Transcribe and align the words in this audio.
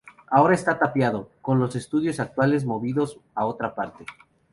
Ahora 0.31 0.55
está 0.55 0.79
tapiado, 0.79 1.29
con 1.43 1.59
los 1.59 1.75
estudios 1.75 2.19
actuales 2.19 2.65
movidos 2.65 3.19
a 3.35 3.45
otra 3.45 3.75
parte. 3.75 4.03